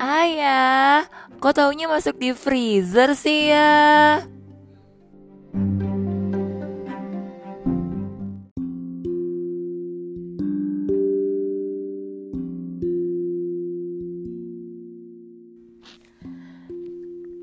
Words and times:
Ayah, 0.00 1.04
kok 1.44 1.60
taunya 1.60 1.84
masuk 1.84 2.16
di 2.16 2.32
freezer 2.32 3.12
sih 3.12 3.52
ya? 3.52 4.24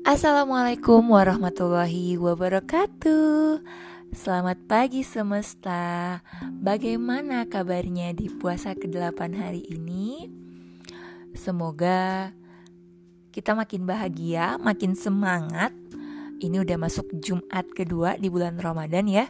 Assalamualaikum 0.02 1.14
warahmatullahi 1.14 2.18
wabarakatuh 2.18 3.62
Selamat 4.10 4.58
pagi 4.66 5.06
semesta 5.06 6.18
Bagaimana 6.58 7.46
kabarnya 7.46 8.10
di 8.18 8.26
puasa 8.26 8.74
ke-8 8.74 9.30
hari 9.38 9.62
ini? 9.70 10.26
Semoga 11.38 12.34
kita 13.32 13.52
makin 13.52 13.84
bahagia, 13.84 14.56
makin 14.60 14.96
semangat. 14.96 15.72
Ini 16.38 16.62
udah 16.62 16.78
masuk 16.78 17.10
Jumat 17.18 17.66
kedua 17.74 18.14
di 18.14 18.30
bulan 18.30 18.56
Ramadan 18.62 19.10
ya. 19.10 19.26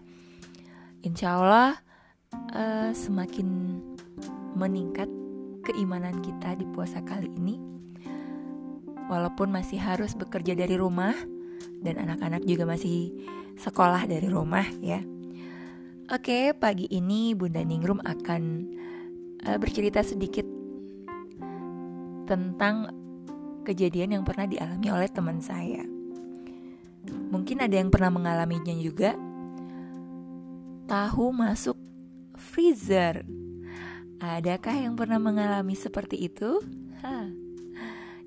Insya 1.01 1.41
Allah 1.41 1.81
uh, 2.53 2.91
semakin 2.93 3.81
meningkat 4.59 5.09
keimanan 5.65 6.21
kita 6.21 6.59
di 6.59 6.69
puasa 6.69 7.01
kali 7.01 7.33
ini. 7.33 7.57
Walaupun 9.09 9.49
masih 9.49 9.81
harus 9.81 10.13
bekerja 10.13 10.53
dari 10.53 10.77
rumah 10.77 11.17
dan 11.81 11.97
anak-anak 11.97 12.45
juga 12.45 12.69
masih 12.69 13.15
sekolah 13.57 14.05
dari 14.05 14.29
rumah 14.29 14.69
ya. 14.85 15.01
Oke, 16.09 16.53
pagi 16.57 16.89
ini 16.89 17.33
Bunda 17.33 17.61
Ningrum 17.65 18.01
akan 18.05 18.43
uh, 19.45 19.57
bercerita 19.61 20.01
sedikit 20.05 20.45
tentang 22.29 22.93
kejadian 23.69 24.17
yang 24.17 24.25
pernah 24.25 24.49
dialami 24.49 24.89
oleh 24.89 25.13
teman 25.13 25.45
saya. 25.45 25.85
Mungkin 27.29 27.61
ada 27.61 27.77
yang 27.77 27.93
pernah 27.93 28.09
mengalaminya 28.09 28.73
juga. 28.73 29.13
Tahu 30.89 31.29
masuk 31.37 31.77
freezer. 32.33 33.29
Adakah 34.25 34.89
yang 34.89 34.97
pernah 34.97 35.21
mengalami 35.21 35.77
seperti 35.77 36.33
itu? 36.33 36.65
Hah. 37.05 37.29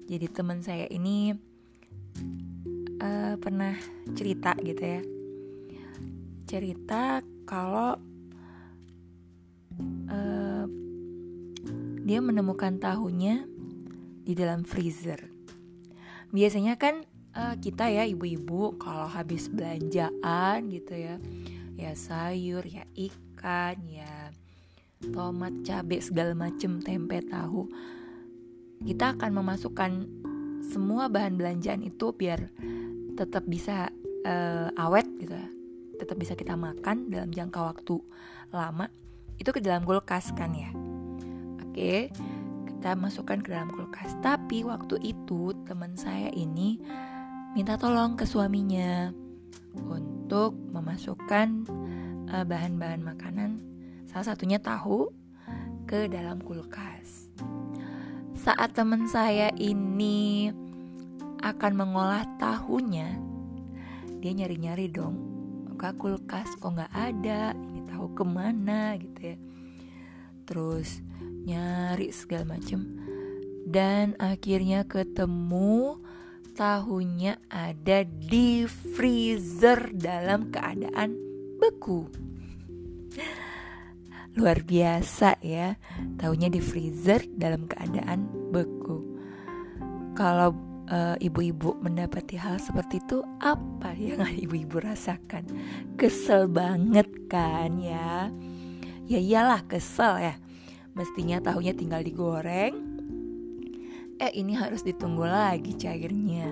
Jadi 0.06 0.25
teman 0.30 0.62
saya 0.62 0.86
ini 0.94 1.34
uh, 3.02 3.34
pernah 3.42 3.73
cerita 4.14 4.53
gitu 4.62 4.84
ya. 4.84 5.02
Cerita 6.45 7.25
kalau 7.50 7.97
uh, 10.12 10.66
dia 12.06 12.19
menemukan 12.22 12.78
tahunya 12.78 13.47
di 14.22 14.34
dalam 14.38 14.62
freezer. 14.67 15.31
Biasanya 16.32 16.80
kan 16.80 17.04
uh, 17.36 17.56
kita 17.60 17.92
ya 17.92 18.08
ibu-ibu 18.08 18.80
kalau 18.80 19.08
habis 19.08 19.52
belanjaan 19.52 20.72
gitu 20.72 20.94
ya, 20.96 21.16
ya 21.76 21.92
sayur, 21.96 22.64
ya 22.64 22.88
ikan, 22.96 23.78
ya 23.88 24.32
tomat, 25.12 25.52
cabai 25.66 26.00
segala 26.00 26.32
macem, 26.38 26.80
tempe, 26.80 27.20
tahu 27.26 27.68
kita 28.82 29.14
akan 29.18 29.32
memasukkan 29.42 29.92
semua 30.74 31.06
bahan 31.09 31.38
belanjaan 31.38 31.86
itu 31.86 32.14
biar 32.14 32.50
tetap 33.14 33.46
bisa 33.46 33.94
uh, 34.26 34.70
awet 34.78 35.06
gitu 35.22 35.38
ya. 35.38 35.50
Tetap 36.02 36.18
bisa 36.18 36.34
kita 36.34 36.58
makan 36.58 37.14
dalam 37.14 37.30
jangka 37.30 37.62
waktu 37.62 38.02
lama. 38.50 38.90
Itu 39.38 39.54
ke 39.54 39.62
dalam 39.62 39.86
kulkas 39.86 40.34
kan 40.34 40.54
ya. 40.58 40.74
Oke 41.62 42.09
kita 42.82 42.98
masukkan 42.98 43.38
ke 43.46 43.54
dalam 43.54 43.70
kulkas. 43.70 44.18
Tapi 44.26 44.66
waktu 44.66 44.98
itu 45.06 45.54
teman 45.70 45.94
saya 45.94 46.34
ini 46.34 46.82
minta 47.54 47.78
tolong 47.78 48.18
ke 48.18 48.25
suaminya 48.25 49.14
untuk 49.86 50.58
memasukkan 50.74 51.70
uh, 52.34 52.41
bahan-bahan 52.41 53.06
makanan 53.06 53.62
salah 54.09 54.34
satunya 54.34 54.58
tahu 54.58 55.14
ke 55.86 56.09
dalam 56.09 56.41
kulkas. 56.41 57.30
Saat 58.34 58.74
teman 58.74 59.06
saya 59.06 59.53
ini 59.62 60.50
akan 61.46 61.86
mengolah 61.86 62.25
tahunya, 62.41 63.14
dia 64.25 64.31
nyari-nyari 64.34 64.90
dong 64.90 65.22
ke 65.78 65.86
kulkas 66.02 66.58
kok 66.58 66.74
nggak 66.74 66.94
ada, 66.97 67.53
ini 67.53 67.86
tahu 67.86 68.09
ke 68.18 68.25
mana? 68.25 68.97
Gitu 68.97 69.38
ya. 69.38 69.38
Terus 70.50 71.06
nyari 71.46 72.13
segala 72.13 72.57
macem. 72.57 72.85
Dan 73.66 74.18
akhirnya 74.18 74.85
ketemu 74.85 76.02
tahunya 76.53 77.40
ada 77.47 78.03
di 78.06 78.68
freezer 78.68 79.94
dalam 79.96 80.52
keadaan 80.52 81.16
beku. 81.62 82.09
Luar 84.31 84.63
biasa 84.63 85.44
ya 85.44 85.75
tahunya 86.16 86.47
di 86.52 86.62
freezer 86.63 87.24
dalam 87.35 87.68
keadaan 87.68 88.52
beku. 88.52 89.03
Kalau 90.16 90.56
uh, 90.91 91.16
ibu-ibu 91.19 91.79
mendapati 91.79 92.35
hal 92.35 92.59
seperti 92.59 93.00
itu 93.00 93.23
apa 93.40 93.96
yang 93.96 94.23
ibu-ibu 94.46 94.84
rasakan? 94.84 95.47
Kesel 95.96 96.52
banget 96.52 97.08
kan 97.31 97.79
ya? 97.79 98.31
Ya 99.08 99.19
iyalah 99.19 99.68
kesel 99.68 100.23
ya 100.23 100.35
mestinya 100.94 101.40
tahunya 101.40 101.74
tinggal 101.75 102.02
digoreng 102.03 102.75
eh 104.22 104.31
ini 104.38 104.53
harus 104.53 104.85
ditunggu 104.85 105.25
lagi 105.25 105.74
cairnya 105.75 106.52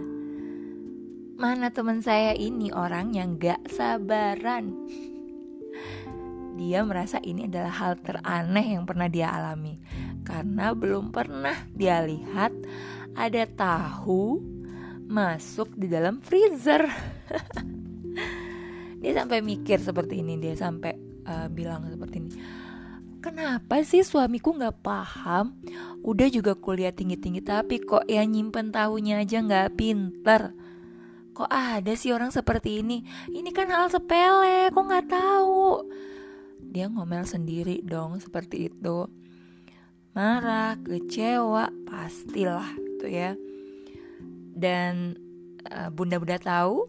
mana 1.40 1.72
teman 1.72 2.04
saya 2.04 2.36
ini 2.36 2.74
orang 2.74 3.16
yang 3.16 3.40
gak 3.40 3.64
sabaran 3.72 4.76
dia 6.60 6.84
merasa 6.84 7.24
ini 7.24 7.48
adalah 7.48 7.72
hal 7.72 7.94
teraneh 8.04 8.76
yang 8.76 8.84
pernah 8.84 9.08
dia 9.08 9.32
alami 9.32 9.80
karena 10.28 10.76
belum 10.76 11.16
pernah 11.16 11.56
dia 11.72 12.04
lihat 12.04 12.52
ada 13.16 13.44
tahu 13.48 14.40
masuk 15.10 15.74
di 15.74 15.90
dalam 15.90 16.22
freezer. 16.22 16.86
dia 19.02 19.12
sampai 19.18 19.42
mikir 19.42 19.82
seperti 19.82 20.22
ini, 20.22 20.38
dia 20.38 20.54
sampai 20.54 20.94
uh, 21.26 21.50
bilang 21.50 21.90
seperti 21.90 22.16
ini. 22.22 22.32
Kenapa 23.20 23.84
sih 23.84 24.04
suamiku 24.04 24.56
nggak 24.56 24.80
paham? 24.80 25.60
Udah 26.04 26.32
juga 26.32 26.56
kuliah 26.56 26.96
tinggi-tinggi 26.96 27.44
tapi 27.44 27.84
kok 27.84 28.08
ya 28.08 28.24
nyimpen 28.24 28.72
tahunya 28.72 29.24
aja 29.24 29.44
nggak 29.44 29.76
pinter. 29.76 30.56
Kok 31.36 31.52
ada 31.52 31.96
sih 31.96 32.12
orang 32.12 32.32
seperti 32.32 32.84
ini? 32.84 33.04
Ini 33.32 33.52
kan 33.52 33.72
hal 33.72 33.92
sepele, 33.92 34.72
kok 34.72 34.86
nggak 34.88 35.08
tahu? 35.08 35.88
dia 36.70 36.86
ngomel 36.86 37.26
sendiri 37.26 37.82
dong 37.82 38.22
seperti 38.22 38.70
itu 38.70 39.10
marah 40.14 40.78
kecewa 40.78 41.74
pastilah 41.90 42.70
gitu 42.78 43.10
ya 43.10 43.34
dan 44.54 45.18
uh, 45.66 45.90
bunda-bunda 45.90 46.38
tahu 46.38 46.86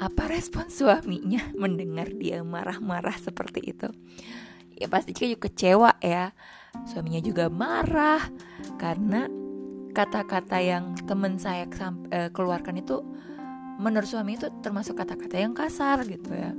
apa 0.00 0.32
respon 0.32 0.64
suaminya 0.72 1.52
mendengar 1.62 2.08
dia 2.16 2.40
marah-marah 2.40 3.20
seperti 3.20 3.76
itu? 3.76 3.88
Ya 4.80 4.88
pasti 4.88 5.12
juga 5.12 5.36
kecewa 5.36 6.00
ya. 6.00 6.32
Suaminya 6.88 7.20
juga 7.20 7.52
marah 7.52 8.24
karena 8.80 9.28
kata-kata 9.92 10.56
yang 10.64 10.96
teman 11.04 11.36
saya 11.36 11.68
uh, 11.68 12.32
keluarkan 12.32 12.80
itu 12.80 13.04
menurut 13.76 14.08
suami 14.08 14.40
itu 14.40 14.48
termasuk 14.64 14.96
kata-kata 14.96 15.36
yang 15.36 15.52
kasar 15.52 16.00
gitu 16.08 16.32
ya. 16.32 16.56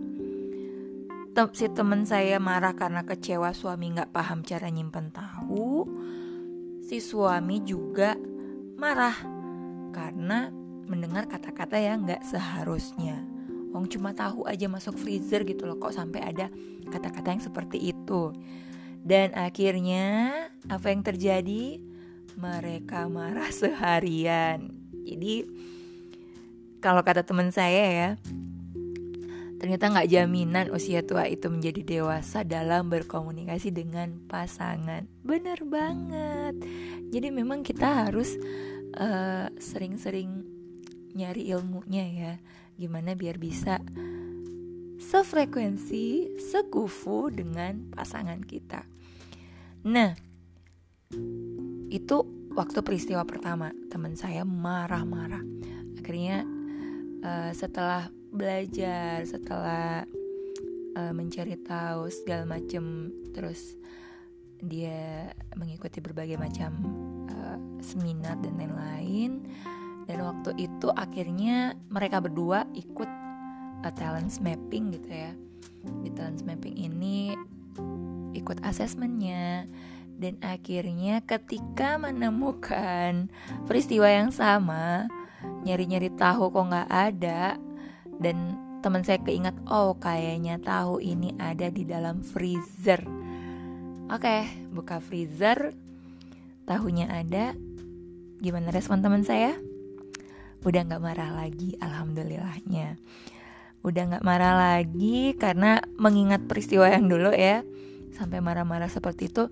Si 1.55 1.65
teman 1.71 2.03
saya 2.03 2.37
marah 2.43 2.75
karena 2.75 3.07
kecewa 3.07 3.55
suami 3.55 3.95
nggak 3.95 4.11
paham 4.13 4.45
cara 4.45 4.69
nyimpen 4.69 5.09
tahu. 5.09 5.87
Si 6.85 6.99
suami 6.99 7.63
juga 7.63 8.19
marah 8.75 9.15
karena 9.95 10.51
mendengar 10.91 11.31
kata-kata 11.31 11.79
yang 11.79 12.03
nggak 12.03 12.19
seharusnya 12.27 13.30
Wong 13.71 13.87
cuma 13.87 14.11
tahu 14.11 14.45
aja 14.47 14.67
masuk 14.67 14.99
freezer 14.99 15.47
gitu 15.47 15.63
loh 15.63 15.79
kok 15.79 15.95
sampai 15.95 16.21
ada 16.21 16.51
kata-kata 16.91 17.27
yang 17.31 17.43
seperti 17.43 17.95
itu 17.95 18.35
dan 19.01 19.33
akhirnya 19.33 20.31
apa 20.69 20.93
yang 20.93 21.01
terjadi 21.01 21.81
mereka 22.37 23.07
marah 23.07 23.49
seharian 23.63 24.75
jadi 25.07 25.47
kalau 26.83 27.01
kata 27.01 27.23
teman 27.25 27.49
saya 27.49 27.85
ya 27.89 28.09
Ternyata 29.61 29.93
nggak 29.93 30.09
jaminan 30.09 30.73
usia 30.73 31.05
tua 31.05 31.29
itu 31.29 31.45
menjadi 31.45 31.85
dewasa 31.85 32.41
dalam 32.41 32.89
berkomunikasi 32.89 33.69
dengan 33.69 34.17
pasangan. 34.25 35.05
Bener 35.21 35.61
banget. 35.61 36.57
Jadi 37.13 37.29
memang 37.29 37.61
kita 37.61 38.09
harus 38.09 38.41
sering 38.41 38.97
eh, 38.97 39.47
sering-sering 39.61 40.29
nyari 41.13 41.53
ilmunya 41.53 42.05
ya. 42.09 42.33
Gimana 42.81 43.13
biar 43.13 43.37
bisa 43.37 43.77
sefrekuensi, 44.97 46.33
sekufu 46.41 47.29
dengan 47.29 47.93
pasangan 47.93 48.41
kita. 48.41 48.81
Nah, 49.85 50.17
itu 51.93 52.17
waktu 52.57 52.79
peristiwa 52.81 53.21
pertama 53.27 53.69
teman 53.91 54.15
saya 54.15 54.47
marah-marah 54.47 55.43
akhirnya 55.99 56.43
uh, 57.23 57.51
setelah 57.55 58.07
belajar 58.31 59.23
setelah 59.23 60.03
uh, 60.95 61.13
mencari 61.15 61.55
tahu 61.59 62.07
segala 62.11 62.47
macam 62.47 63.11
terus 63.31 63.75
dia 64.61 65.31
mengikuti 65.55 65.99
berbagai 66.03 66.39
macam 66.39 66.71
uh, 67.31 67.59
seminar 67.83 68.39
dan 68.39 68.55
lain-lain 68.59 69.31
dan 70.05 70.17
waktu 70.25 70.57
itu 70.57 70.89
akhirnya 70.93 71.77
mereka 71.89 72.21
berdua 72.21 72.65
ikut 72.73 73.09
uh, 73.85 73.93
talent 73.93 74.31
mapping 74.41 74.93
gitu 74.95 75.09
ya. 75.09 75.31
Di 76.05 76.09
talent 76.13 76.45
mapping 76.45 76.77
ini 76.77 77.33
ikut 78.37 78.63
asesmennya 78.63 79.67
dan 80.21 80.37
akhirnya 80.45 81.25
ketika 81.25 81.97
menemukan 81.97 83.27
peristiwa 83.65 84.05
yang 84.05 84.29
sama 84.29 85.09
nyari-nyari 85.65 86.13
tahu 86.13 86.53
kok 86.53 86.69
nggak 86.69 86.89
ada 86.89 87.57
dan 88.21 88.37
teman 88.85 89.01
saya 89.01 89.17
keingat 89.21 89.57
oh 89.65 89.97
kayaknya 89.97 90.61
tahu 90.61 91.01
ini 91.01 91.33
ada 91.41 91.69
di 91.69 91.85
dalam 91.85 92.21
freezer. 92.21 93.01
Oke 94.13 94.45
buka 94.69 95.01
freezer 95.01 95.73
tahunya 96.69 97.09
ada. 97.09 97.57
Gimana 98.41 98.73
respon 98.73 99.05
teman 99.05 99.21
saya 99.21 99.53
udah 100.61 100.81
nggak 100.85 101.01
marah 101.01 101.31
lagi 101.33 101.73
alhamdulillahnya. 101.81 103.01
Udah 103.81 104.03
nggak 104.13 104.25
marah 104.25 104.77
lagi 104.77 105.33
karena 105.33 105.81
mengingat 105.97 106.45
peristiwa 106.45 106.85
yang 106.85 107.09
dulu 107.09 107.33
ya 107.33 107.65
sampai 108.13 108.37
marah-marah 108.37 108.85
seperti 108.85 109.33
itu. 109.33 109.49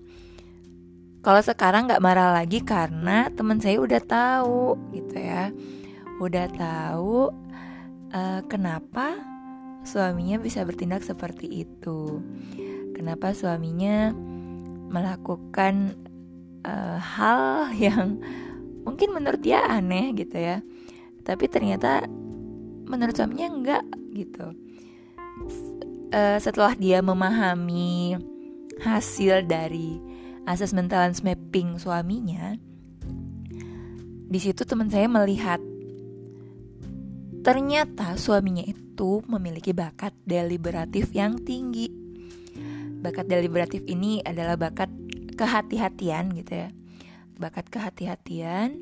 Kalau 1.20 1.42
sekarang 1.42 1.90
nggak 1.90 2.04
marah 2.04 2.30
lagi 2.32 2.62
karena 2.62 3.28
teman 3.34 3.58
saya 3.58 3.82
udah 3.82 4.00
tahu 4.00 4.78
gitu 4.94 5.18
ya. 5.18 5.50
Udah 6.22 6.46
tahu 6.54 7.34
uh, 8.14 8.40
kenapa 8.46 9.18
suaminya 9.82 10.38
bisa 10.38 10.62
bertindak 10.62 11.02
seperti 11.02 11.66
itu. 11.66 12.22
Kenapa 12.94 13.34
suaminya 13.34 14.14
melakukan 14.94 15.98
uh, 16.62 17.02
hal 17.02 17.74
yang 17.74 18.22
mungkin 18.86 19.10
menurut 19.10 19.42
dia 19.42 19.66
aneh 19.66 20.14
gitu 20.14 20.38
ya 20.38 20.62
tapi 21.30 21.46
ternyata 21.46 22.02
menurut 22.90 23.14
suaminya 23.14 23.46
enggak 23.46 23.84
gitu. 24.18 24.50
Uh, 26.10 26.42
setelah 26.42 26.74
dia 26.74 26.98
memahami 26.98 28.18
hasil 28.82 29.46
dari 29.46 30.02
asesmen 30.42 30.90
talent 30.90 31.22
mapping 31.22 31.78
suaminya 31.78 32.58
di 34.30 34.38
situ 34.38 34.62
teman 34.62 34.86
saya 34.86 35.10
melihat 35.10 35.58
ternyata 37.42 38.14
suaminya 38.14 38.62
itu 38.62 39.26
memiliki 39.26 39.74
bakat 39.74 40.14
deliberatif 40.22 41.10
yang 41.10 41.34
tinggi. 41.42 41.90
Bakat 43.02 43.26
deliberatif 43.26 43.82
ini 43.90 44.22
adalah 44.22 44.54
bakat 44.54 44.86
kehati-hatian 45.34 46.30
gitu 46.38 46.52
ya. 46.62 46.68
Bakat 47.42 47.66
kehati-hatian. 47.74 48.78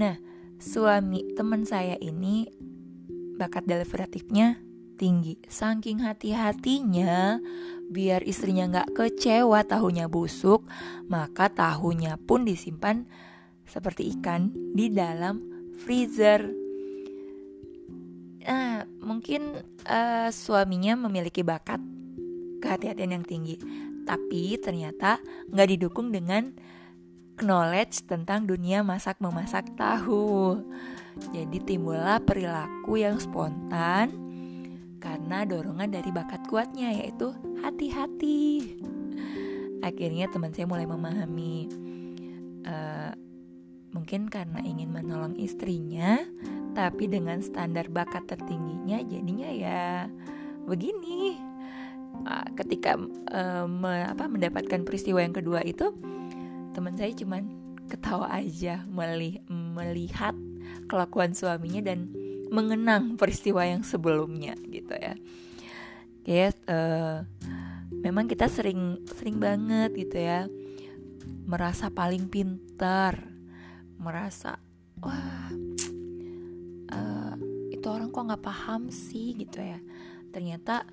Nah 0.00 0.16
suami 0.58 1.22
teman 1.38 1.62
saya 1.62 1.94
ini 2.02 2.50
bakat 3.38 3.64
deliberatifnya 3.64 4.58
tinggi. 4.98 5.38
Saking 5.46 6.02
hati-hatinya 6.02 7.38
biar 7.88 8.26
istrinya 8.26 8.68
nggak 8.68 8.92
kecewa 8.92 9.64
tahunya 9.64 10.10
busuk 10.10 10.66
maka 11.06 11.48
tahunya 11.48 12.20
pun 12.20 12.44
disimpan 12.44 13.06
seperti 13.64 14.10
ikan 14.18 14.50
di 14.74 14.90
dalam 14.90 15.40
freezer. 15.78 16.50
Nah 18.42 18.82
mungkin 19.00 19.62
uh, 19.86 20.28
suaminya 20.34 20.98
memiliki 20.98 21.46
bakat 21.46 21.78
kehati-hatian 22.58 23.14
yang 23.14 23.24
tinggi 23.24 23.56
tapi 24.02 24.58
ternyata 24.58 25.22
nggak 25.54 25.68
didukung 25.78 26.10
dengan 26.10 26.50
knowledge 27.42 28.04
tentang 28.06 28.46
dunia 28.46 28.82
masak 28.86 29.18
memasak 29.22 29.66
tahu 29.76 30.62
jadi 31.34 31.58
timbullah 31.66 32.22
perilaku 32.22 33.02
yang 33.02 33.18
spontan 33.18 34.14
karena 34.98 35.46
dorongan 35.46 35.90
dari 35.90 36.10
bakat 36.10 36.42
kuatnya 36.46 36.94
yaitu 36.94 37.34
hati-hati. 37.62 38.78
Akhirnya 39.82 40.26
teman 40.30 40.50
saya 40.50 40.66
mulai 40.66 40.86
memahami 40.86 41.70
uh, 42.66 43.12
mungkin 43.94 44.26
karena 44.26 44.58
ingin 44.62 44.90
menolong 44.90 45.38
istrinya, 45.38 46.18
tapi 46.74 47.06
dengan 47.06 47.38
standar 47.42 47.86
bakat 47.90 48.26
tertingginya 48.26 48.98
jadinya 49.06 49.50
ya 49.50 49.82
begini. 50.66 51.38
Uh, 52.18 52.46
ketika 52.58 52.98
uh, 53.30 53.70
me, 53.70 54.10
apa, 54.10 54.26
mendapatkan 54.26 54.82
peristiwa 54.82 55.22
yang 55.22 55.30
kedua 55.30 55.62
itu, 55.62 55.94
teman 56.72 56.94
saya 56.96 57.12
cuman 57.14 57.44
ketawa 57.88 58.28
aja 58.32 58.84
melihat 59.48 60.36
kelakuan 60.88 61.32
suaminya 61.32 61.80
dan 61.92 62.12
mengenang 62.48 63.16
peristiwa 63.16 63.64
yang 63.64 63.84
sebelumnya 63.84 64.56
gitu 64.68 64.92
ya. 64.96 65.16
Oke, 66.24 66.52
uh, 66.68 67.24
memang 68.04 68.28
kita 68.28 68.48
sering 68.52 69.00
sering 69.08 69.40
banget 69.40 69.96
gitu 69.96 70.20
ya 70.20 70.44
merasa 71.48 71.88
paling 71.88 72.28
pintar, 72.28 73.24
merasa 73.96 74.60
wah 75.00 75.48
uh, 76.92 77.34
itu 77.72 77.86
orang 77.88 78.12
kok 78.12 78.28
nggak 78.28 78.44
paham 78.44 78.92
sih 78.92 79.32
gitu 79.32 79.64
ya. 79.64 79.80
Ternyata 80.28 80.84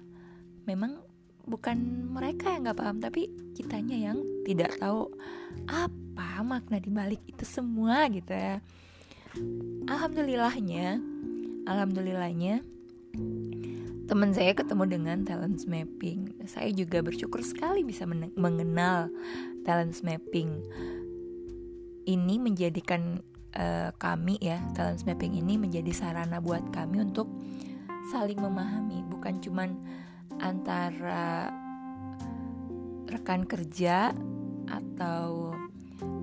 memang 0.63 1.03
bukan 1.45 2.09
mereka 2.11 2.51
yang 2.53 2.65
nggak 2.65 2.79
paham 2.81 2.97
tapi 3.01 3.29
kitanya 3.53 4.11
yang 4.11 4.17
tidak 4.45 4.75
tahu 4.81 5.09
apa 5.69 6.43
makna 6.43 6.81
dibalik 6.81 7.21
itu 7.25 7.45
semua 7.45 8.05
gitu 8.09 8.33
ya. 8.33 8.59
Alhamdulillahnya 9.85 10.99
alhamdulillahnya 11.65 12.61
teman 14.05 14.29
saya 14.37 14.53
ketemu 14.53 14.83
dengan 14.85 15.17
talent 15.25 15.65
mapping. 15.65 16.45
Saya 16.45 16.69
juga 16.69 17.01
bersyukur 17.01 17.41
sekali 17.41 17.81
bisa 17.81 18.05
mengenal 18.37 19.09
talent 19.65 19.97
mapping. 20.05 20.61
Ini 22.05 22.35
menjadikan 22.37 23.17
uh, 23.57 23.89
kami 23.97 24.37
ya 24.37 24.61
talent 24.77 25.01
mapping 25.09 25.41
ini 25.41 25.57
menjadi 25.57 25.89
sarana 25.89 26.37
buat 26.37 26.69
kami 26.69 27.01
untuk 27.01 27.25
saling 28.13 28.37
memahami. 28.37 29.01
Bukan 29.09 29.41
cuman 29.41 29.73
antara 30.39 31.49
rekan 33.05 33.47
kerja 33.47 34.11
atau 34.67 35.53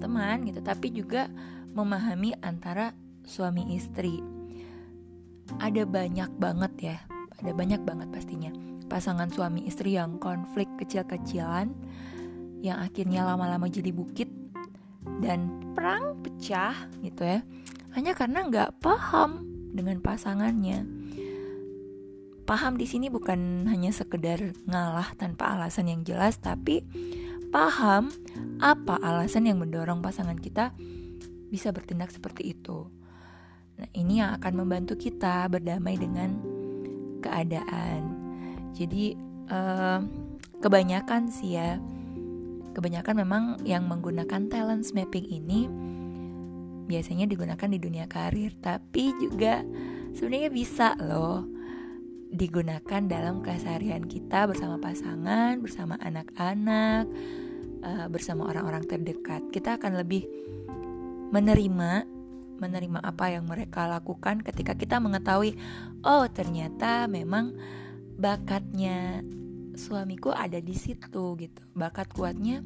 teman 0.02 0.44
gitu 0.44 0.60
tapi 0.60 0.92
juga 0.92 1.30
memahami 1.72 2.36
antara 2.44 2.92
suami 3.24 3.72
istri. 3.72 4.20
Ada 5.60 5.84
banyak 5.84 6.30
banget 6.36 6.72
ya, 6.80 6.96
ada 7.40 7.52
banyak 7.52 7.80
banget 7.84 8.08
pastinya. 8.12 8.52
Pasangan 8.88 9.32
suami 9.32 9.64
istri 9.64 9.96
yang 9.96 10.20
konflik 10.20 10.68
kecil-kecilan 10.76 11.72
yang 12.62 12.78
akhirnya 12.78 13.24
lama-lama 13.24 13.66
jadi 13.66 13.90
bukit 13.90 14.28
dan 15.24 15.72
perang 15.72 16.20
pecah 16.20 16.76
gitu 17.00 17.24
ya. 17.24 17.40
Hanya 17.96 18.12
karena 18.16 18.44
nggak 18.48 18.80
paham 18.80 19.44
dengan 19.72 20.00
pasangannya 20.04 20.84
paham 22.52 22.76
di 22.76 22.84
sini 22.84 23.08
bukan 23.08 23.64
hanya 23.64 23.88
sekedar 23.96 24.52
ngalah 24.68 25.16
tanpa 25.16 25.56
alasan 25.56 25.88
yang 25.88 26.04
jelas 26.04 26.36
tapi 26.36 26.84
paham 27.48 28.12
apa 28.60 29.00
alasan 29.00 29.48
yang 29.48 29.56
mendorong 29.56 30.04
pasangan 30.04 30.36
kita 30.36 30.76
bisa 31.48 31.72
bertindak 31.72 32.12
seperti 32.12 32.52
itu. 32.52 32.92
Nah, 33.80 33.88
ini 33.96 34.20
yang 34.20 34.36
akan 34.36 34.52
membantu 34.52 35.00
kita 35.00 35.48
berdamai 35.48 35.96
dengan 35.96 36.36
keadaan. 37.24 38.20
Jadi, 38.76 39.16
uh, 39.48 40.04
kebanyakan 40.60 41.32
sih 41.32 41.56
ya, 41.56 41.80
kebanyakan 42.76 43.16
memang 43.16 43.44
yang 43.64 43.88
menggunakan 43.88 44.52
talent 44.52 44.84
mapping 44.92 45.24
ini 45.24 45.72
biasanya 46.84 47.24
digunakan 47.24 47.68
di 47.68 47.80
dunia 47.80 48.04
karir, 48.08 48.52
tapi 48.60 49.12
juga 49.20 49.64
sebenarnya 50.12 50.52
bisa 50.52 50.96
loh 51.00 51.51
digunakan 52.32 53.02
dalam 53.04 53.44
keseharian 53.44 54.08
kita 54.08 54.48
bersama 54.48 54.80
pasangan, 54.80 55.60
bersama 55.60 56.00
anak-anak, 56.00 57.04
uh, 57.84 58.06
bersama 58.08 58.48
orang-orang 58.48 58.88
terdekat. 58.88 59.44
Kita 59.52 59.76
akan 59.76 60.00
lebih 60.00 60.24
menerima 61.32 62.08
menerima 62.62 63.02
apa 63.02 63.34
yang 63.34 63.44
mereka 63.50 63.90
lakukan 63.90 64.38
ketika 64.46 64.78
kita 64.78 65.02
mengetahui 65.02 65.58
oh 66.06 66.30
ternyata 66.30 67.10
memang 67.10 67.58
bakatnya 68.14 69.18
suamiku 69.74 70.30
ada 70.30 70.62
di 70.62 70.76
situ 70.76 71.34
gitu 71.42 71.62
bakat 71.74 72.06
kuatnya 72.14 72.62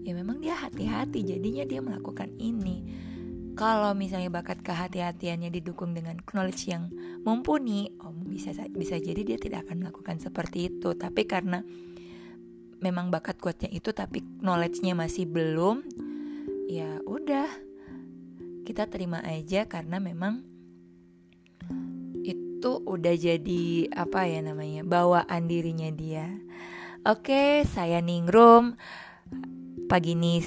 ya 0.00 0.16
memang 0.16 0.40
dia 0.40 0.56
hati-hati 0.56 1.20
jadinya 1.28 1.68
dia 1.68 1.84
melakukan 1.84 2.32
ini 2.40 2.80
kalau 3.58 3.90
misalnya 3.90 4.30
bakat 4.30 4.62
kehati-hatiannya 4.62 5.50
didukung 5.50 5.90
dengan 5.90 6.14
knowledge 6.30 6.70
yang 6.70 6.94
mumpuni 7.26 7.90
oh 8.06 8.14
bisa 8.14 8.54
bisa 8.70 9.02
jadi 9.02 9.26
dia 9.26 9.34
tidak 9.34 9.66
akan 9.66 9.82
melakukan 9.82 10.22
seperti 10.22 10.70
itu. 10.70 10.94
Tapi 10.94 11.26
karena 11.26 11.66
memang 12.78 13.10
bakat 13.10 13.42
kuatnya 13.42 13.66
itu 13.74 13.90
tapi 13.90 14.22
knowledge-nya 14.22 14.94
masih 14.94 15.26
belum 15.26 15.82
ya 16.70 17.02
udah. 17.02 17.50
Kita 18.62 18.86
terima 18.86 19.26
aja 19.26 19.66
karena 19.66 19.98
memang 19.98 20.46
itu 22.22 22.70
udah 22.86 23.14
jadi 23.18 23.90
apa 23.90 24.30
ya 24.30 24.38
namanya 24.38 24.86
bawaan 24.86 25.50
dirinya 25.50 25.90
dia. 25.90 26.30
Oke 27.02 27.66
saya 27.66 27.98
Ningrum. 27.98 28.78
Pagi 29.90 30.14
ini 30.14 30.44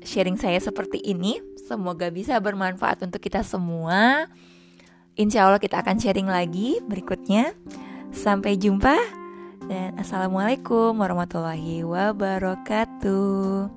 sharing 0.00 0.40
saya 0.40 0.62
seperti 0.62 1.02
ini 1.04 1.57
Semoga 1.68 2.08
bisa 2.08 2.40
bermanfaat 2.40 3.04
untuk 3.04 3.20
kita 3.20 3.44
semua. 3.44 4.24
Insya 5.20 5.44
Allah 5.44 5.60
kita 5.60 5.84
akan 5.84 6.00
sharing 6.00 6.24
lagi 6.24 6.80
berikutnya. 6.80 7.52
Sampai 8.08 8.56
jumpa 8.56 8.96
dan 9.68 10.00
assalamualaikum 10.00 10.96
warahmatullahi 10.96 11.84
wabarakatuh. 11.84 13.68